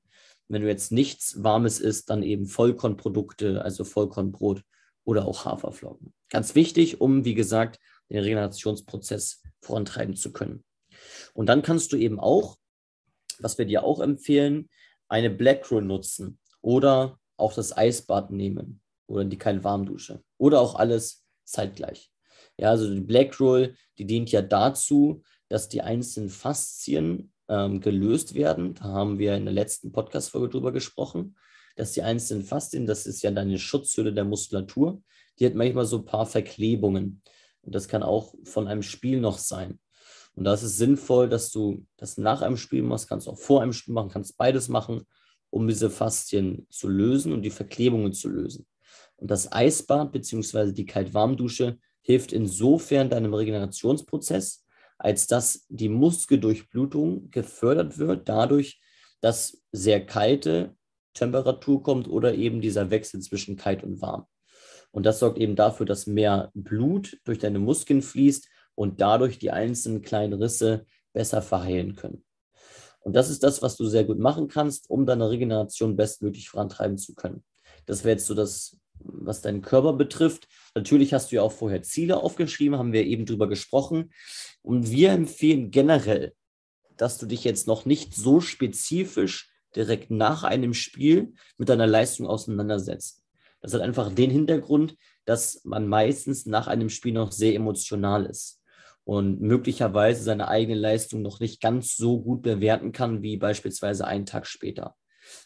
[0.51, 4.63] Wenn du jetzt nichts Warmes isst, dann eben Vollkornprodukte, also Vollkornbrot
[5.05, 6.13] oder auch Haferflocken.
[6.29, 7.79] Ganz wichtig, um, wie gesagt,
[8.11, 10.65] den Regenerationsprozess vorantreiben zu können.
[11.35, 12.57] Und dann kannst du eben auch,
[13.39, 14.69] was wir dir auch empfehlen,
[15.09, 21.25] eine Black Roll nutzen oder auch das Eisbad nehmen oder die Kaltwarmdusche oder auch alles
[21.45, 22.11] zeitgleich.
[22.59, 28.35] Ja, also die Black Roll, die dient ja dazu, dass die einzelnen Faszien ähm, gelöst
[28.35, 28.75] werden.
[28.75, 31.37] Da haben wir in der letzten Podcast-Folge drüber gesprochen,
[31.77, 35.03] dass die einzelnen Faszien, das ist ja deine Schutzhülle der Muskulatur,
[35.39, 37.23] die hat manchmal so ein paar Verklebungen.
[37.63, 39.81] Und das kann auch von einem Spiel noch sein.
[40.35, 43.63] Und da ist es sinnvoll, dass du das nach einem Spiel machst, kannst auch vor
[43.63, 45.03] einem Spiel machen, kannst beides machen,
[45.51, 48.67] um diese Faszien zu lösen und die Verklebungen zu lösen.
[49.17, 50.73] Und das Eisbad bzw.
[50.73, 54.65] die Kalt-Warm-Dusche hilft insofern deinem Regenerationsprozess,
[55.01, 58.83] als dass die Muskeldurchblutung gefördert wird, dadurch,
[59.23, 60.77] dass sehr kalte
[61.15, 64.27] Temperatur kommt oder eben dieser Wechsel zwischen kalt und warm.
[64.91, 69.51] Und das sorgt eben dafür, dass mehr Blut durch deine Muskeln fließt und dadurch die
[69.51, 70.85] einzelnen kleinen Risse
[71.15, 72.23] besser verheilen können.
[73.01, 76.99] Und das ist das, was du sehr gut machen kannst, um deine Regeneration bestmöglich vorantreiben
[76.99, 77.43] zu können.
[77.87, 80.49] Das wäre jetzt so das, was deinen Körper betrifft.
[80.75, 84.13] Natürlich hast du ja auch vorher Ziele aufgeschrieben, haben wir eben drüber gesprochen.
[84.63, 86.35] Und wir empfehlen generell,
[86.97, 92.27] dass du dich jetzt noch nicht so spezifisch direkt nach einem Spiel mit deiner Leistung
[92.27, 93.25] auseinandersetzt.
[93.61, 98.61] Das hat einfach den Hintergrund, dass man meistens nach einem Spiel noch sehr emotional ist
[99.05, 104.27] und möglicherweise seine eigene Leistung noch nicht ganz so gut bewerten kann wie beispielsweise einen
[104.27, 104.97] Tag später.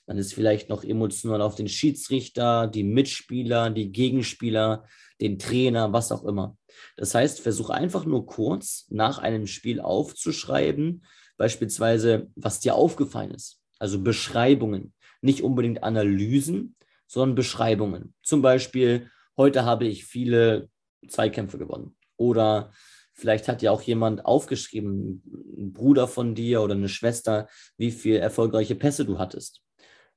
[0.06, 4.86] Man ist vielleicht noch emotional auf den Schiedsrichter, die Mitspieler, die Gegenspieler,
[5.20, 6.56] den Trainer, was auch immer.
[6.96, 11.04] Das heißt, versuch einfach nur kurz nach einem Spiel aufzuschreiben,
[11.36, 13.60] beispielsweise, was dir aufgefallen ist.
[13.78, 18.14] Also Beschreibungen, nicht unbedingt Analysen, sondern Beschreibungen.
[18.22, 20.68] Zum Beispiel, heute habe ich viele
[21.08, 21.96] Zweikämpfe gewonnen.
[22.16, 22.72] Oder
[23.12, 25.22] vielleicht hat ja auch jemand aufgeschrieben,
[25.56, 29.62] ein Bruder von dir oder eine Schwester, wie viele erfolgreiche Pässe du hattest,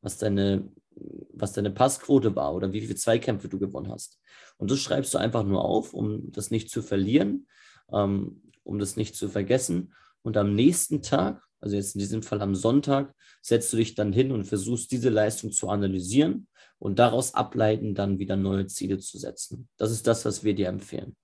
[0.01, 0.69] was deine,
[1.33, 4.19] was deine Passquote war oder wie viele Zweikämpfe du gewonnen hast.
[4.57, 7.47] Und das schreibst du einfach nur auf, um das nicht zu verlieren,
[7.91, 9.93] ähm, um das nicht zu vergessen.
[10.21, 14.11] Und am nächsten Tag, also jetzt in diesem Fall am Sonntag, setzt du dich dann
[14.13, 16.47] hin und versuchst diese Leistung zu analysieren
[16.79, 19.67] und daraus ableiten, dann wieder neue Ziele zu setzen.
[19.77, 21.15] Das ist das, was wir dir empfehlen.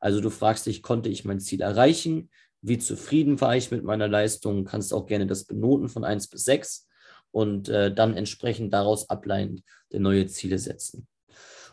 [0.00, 2.30] Also du fragst dich, konnte ich mein Ziel erreichen?
[2.60, 4.64] Wie zufrieden war ich mit meiner Leistung?
[4.64, 6.88] Kannst auch gerne das benoten von 1 bis 6
[7.32, 11.08] und äh, dann entsprechend daraus ableitend neue Ziele setzen.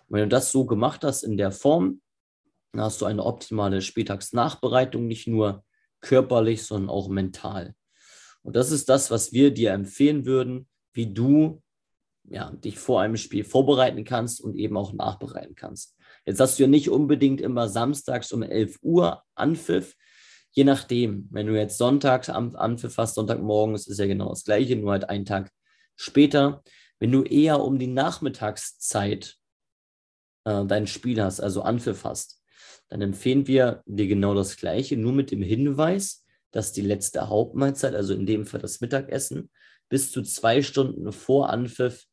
[0.07, 2.01] Und wenn du das so gemacht hast in der Form,
[2.71, 5.63] dann hast du eine optimale Spieltagsnachbereitung, nicht nur
[6.01, 7.75] körperlich, sondern auch mental.
[8.41, 11.61] Und das ist das, was wir dir empfehlen würden, wie du
[12.29, 15.95] ja, dich vor einem Spiel vorbereiten kannst und eben auch nachbereiten kannst.
[16.25, 19.95] Jetzt hast du ja nicht unbedingt immer samstags um 11 Uhr Anpfiff.
[20.51, 24.91] Je nachdem, wenn du jetzt sonntags Anpfiff hast, Sonntagmorgens ist ja genau das gleiche, nur
[24.91, 25.51] halt einen Tag
[25.95, 26.63] später.
[26.99, 29.37] Wenn du eher um die Nachmittagszeit
[30.45, 32.41] äh, dein Spiel hast, also Anpfiff hast,
[32.89, 37.93] dann empfehlen wir dir genau das gleiche, nur mit dem Hinweis, dass die letzte Hauptmahlzeit,
[37.93, 39.51] also in dem Fall das Mittagessen,
[39.87, 42.05] bis zu zwei Stunden vor Anpfiff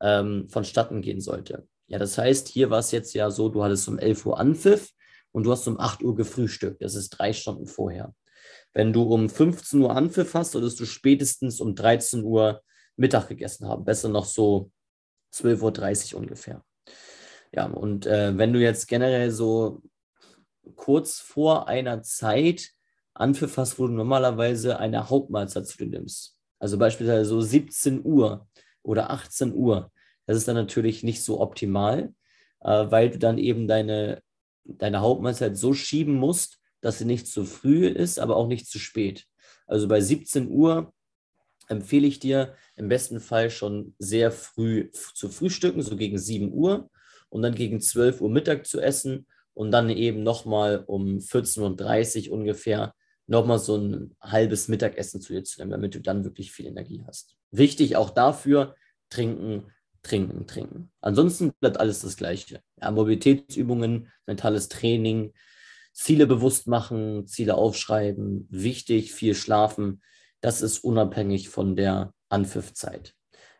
[0.00, 1.66] ähm, vonstatten gehen sollte.
[1.86, 4.90] Ja, das heißt, hier war es jetzt ja so, du hattest um 11 Uhr Anpfiff
[5.32, 6.82] und du hast um 8 Uhr gefrühstückt.
[6.82, 8.14] Das ist drei Stunden vorher.
[8.72, 12.62] Wenn du um 15 Uhr Anpfiff hast, solltest du spätestens um 13 Uhr
[12.96, 13.84] Mittag gegessen haben.
[13.84, 14.70] Besser noch so
[15.34, 16.64] 12.30 Uhr ungefähr.
[17.54, 19.82] Ja, und äh, wenn du jetzt generell so
[20.76, 22.70] kurz vor einer Zeit
[23.14, 28.46] Anpfiff hast, wo du normalerweise eine Hauptmahlzeit zu dir nimmst, also beispielsweise so 17 Uhr
[28.82, 29.90] oder 18 Uhr,
[30.26, 32.14] das ist dann natürlich nicht so optimal,
[32.60, 34.22] äh, weil du dann eben deine,
[34.64, 38.78] deine Hauptmahlzeit so schieben musst, dass sie nicht zu früh ist, aber auch nicht zu
[38.78, 39.26] spät.
[39.66, 40.92] Also bei 17 Uhr
[41.68, 46.90] empfehle ich dir im besten Fall schon sehr früh zu frühstücken, so gegen 7 Uhr
[47.28, 52.34] und dann gegen 12 Uhr Mittag zu essen und dann eben nochmal um 14.30 Uhr
[52.34, 52.94] ungefähr
[53.26, 57.02] nochmal so ein halbes Mittagessen zu dir zu nehmen, damit du dann wirklich viel Energie
[57.06, 57.36] hast.
[57.50, 58.74] Wichtig auch dafür,
[59.08, 59.70] trinken,
[60.02, 60.90] trinken, trinken.
[61.00, 62.60] Ansonsten bleibt alles das Gleiche.
[62.80, 65.32] Ja, Mobilitätsübungen, mentales Training,
[65.92, 70.02] Ziele bewusst machen, Ziele aufschreiben, wichtig, viel schlafen.
[70.40, 73.14] Das ist unabhängig von der Anpfiffzeit.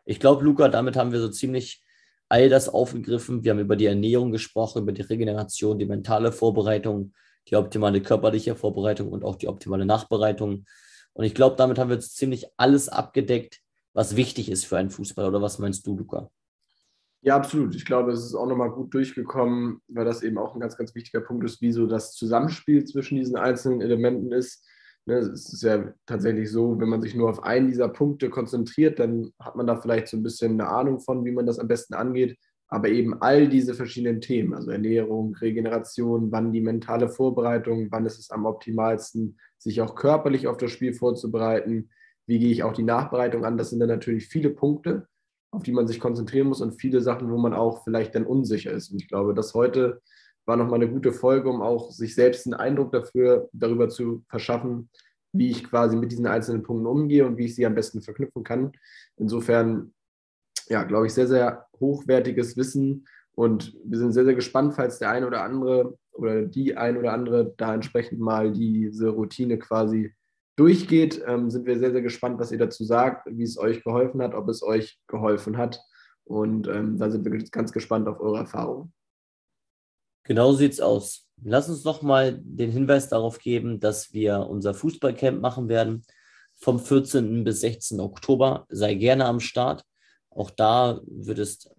[0.05, 1.83] Ich glaube, Luca, damit haben wir so ziemlich
[2.27, 3.43] all das aufgegriffen.
[3.43, 7.13] Wir haben über die Ernährung gesprochen, über die Regeneration, die mentale Vorbereitung,
[7.47, 10.65] die optimale körperliche Vorbereitung und auch die optimale Nachbereitung.
[11.13, 13.59] Und ich glaube, damit haben wir ziemlich alles abgedeckt,
[13.93, 15.29] was wichtig ist für einen Fußballer.
[15.29, 16.29] Oder was meinst du, Luca?
[17.21, 17.73] Ja, absolut.
[17.75, 20.93] Ich glaube, es ist auch nochmal gut durchgekommen, weil das eben auch ein ganz, ganz
[20.93, 24.67] wichtiger Punkt ist, wie so das Zusammenspiel zwischen diesen einzelnen Elementen ist.
[25.05, 28.99] Ne, es ist ja tatsächlich so, wenn man sich nur auf einen dieser Punkte konzentriert,
[28.99, 31.67] dann hat man da vielleicht so ein bisschen eine Ahnung von, wie man das am
[31.67, 32.37] besten angeht.
[32.67, 38.19] Aber eben all diese verschiedenen Themen, also Ernährung, Regeneration, wann die mentale Vorbereitung, wann ist
[38.19, 41.89] es am optimalsten, sich auch körperlich auf das Spiel vorzubereiten,
[42.25, 45.07] wie gehe ich auch die Nachbereitung an, das sind dann natürlich viele Punkte,
[45.51, 48.71] auf die man sich konzentrieren muss und viele Sachen, wo man auch vielleicht dann unsicher
[48.71, 48.91] ist.
[48.91, 50.01] Und ich glaube, dass heute
[50.45, 54.89] war nochmal eine gute Folge, um auch sich selbst einen Eindruck dafür, darüber zu verschaffen,
[55.31, 58.43] wie ich quasi mit diesen einzelnen Punkten umgehe und wie ich sie am besten verknüpfen
[58.43, 58.71] kann.
[59.17, 59.93] Insofern,
[60.67, 65.09] ja, glaube ich, sehr, sehr hochwertiges Wissen und wir sind sehr, sehr gespannt, falls der
[65.09, 70.13] eine oder andere oder die ein oder andere da entsprechend mal diese Routine quasi
[70.55, 71.21] durchgeht.
[71.25, 74.33] Ähm, sind wir sehr, sehr gespannt, was ihr dazu sagt, wie es euch geholfen hat,
[74.33, 75.79] ob es euch geholfen hat.
[76.25, 78.93] Und ähm, da sind wir ganz gespannt auf eure Erfahrungen.
[80.23, 81.27] Genau sieht's aus.
[81.43, 86.03] Lass uns noch mal den Hinweis darauf geben, dass wir unser Fußballcamp machen werden
[86.55, 87.43] vom 14.
[87.43, 87.99] bis 16.
[87.99, 88.65] Oktober.
[88.69, 89.83] Sei gerne am Start.
[90.29, 91.69] Auch da wird es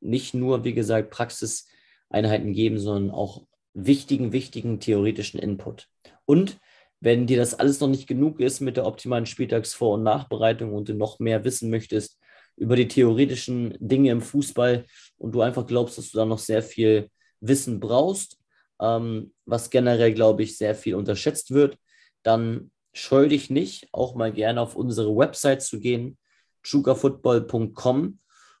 [0.00, 5.88] nicht nur, wie gesagt, Praxiseinheiten geben, sondern auch wichtigen, wichtigen theoretischen Input.
[6.24, 6.58] Und
[7.00, 10.88] wenn dir das alles noch nicht genug ist mit der optimalen Spieltagsvor- und Nachbereitung und
[10.88, 12.18] du noch mehr wissen möchtest
[12.56, 14.84] über die theoretischen Dinge im Fußball
[15.16, 17.08] und du einfach glaubst, dass du da noch sehr viel
[17.40, 18.38] Wissen brauchst,
[18.80, 21.78] ähm, was generell, glaube ich, sehr viel unterschätzt wird,
[22.22, 26.18] dann scheu dich nicht, auch mal gerne auf unsere Website zu gehen,
[26.62, 28.18] chugafootball.com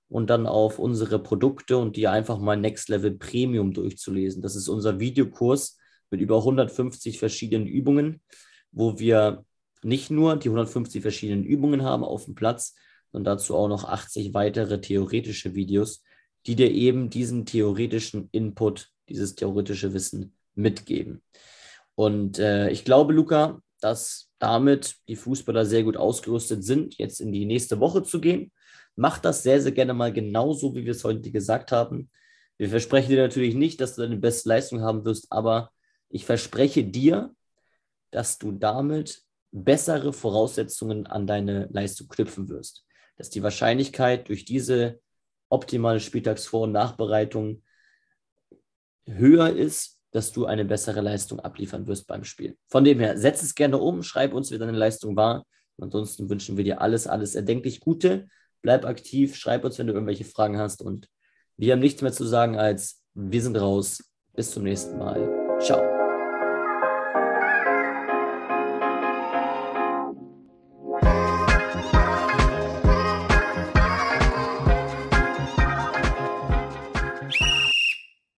[0.08, 4.40] und dann auf unsere Produkte und die einfach mal Next Level Premium durchzulesen.
[4.40, 5.78] Das ist unser Videokurs
[6.10, 8.20] mit über 150 verschiedenen Übungen,
[8.72, 9.44] wo wir
[9.82, 12.74] nicht nur die 150 verschiedenen Übungen haben auf dem Platz,
[13.12, 16.02] sondern dazu auch noch 80 weitere theoretische Videos,
[16.46, 21.22] die dir eben diesen theoretischen Input, dieses theoretische Wissen mitgeben.
[21.94, 27.32] Und äh, ich glaube, Luca, dass damit die Fußballer sehr gut ausgerüstet sind, jetzt in
[27.32, 28.52] die nächste Woche zu gehen.
[28.96, 32.10] Mach das sehr, sehr gerne mal genauso, wie wir es heute gesagt haben.
[32.58, 35.70] Wir versprechen dir natürlich nicht, dass du deine beste Leistung haben wirst, aber
[36.10, 37.34] ich verspreche dir,
[38.10, 42.84] dass du damit bessere Voraussetzungen an deine Leistung knüpfen wirst.
[43.16, 45.00] Dass die Wahrscheinlichkeit durch diese
[45.48, 47.62] optimale Spieltagsvor- und Nachbereitung
[49.06, 52.56] höher ist, dass du eine bessere Leistung abliefern wirst beim Spiel.
[52.68, 55.44] Von dem her, setz es gerne um, schreib uns, wie deine Leistung war.
[55.80, 58.28] Ansonsten wünschen wir dir alles, alles erdenklich Gute.
[58.62, 60.82] Bleib aktiv, schreib uns, wenn du irgendwelche Fragen hast.
[60.82, 61.08] Und
[61.56, 64.04] wir haben nichts mehr zu sagen als wir sind raus.
[64.34, 65.58] Bis zum nächsten Mal.
[65.60, 65.89] Ciao.